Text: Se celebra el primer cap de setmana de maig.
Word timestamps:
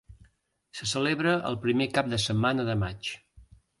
Se 0.79 0.87
celebra 0.93 1.33
el 1.49 1.57
primer 1.65 1.89
cap 1.99 2.09
de 2.15 2.19
setmana 2.25 2.67
de 2.71 2.77
maig. 2.85 3.13